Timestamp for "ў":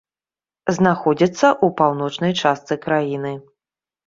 1.49-1.67